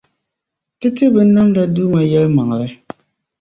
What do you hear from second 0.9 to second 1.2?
ti